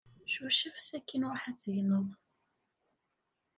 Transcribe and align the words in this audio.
Cucef 0.33 0.75
sakin 0.87 1.23
ruḥ 1.29 1.43
ad 1.49 1.57
tegneḍ. 1.63 2.07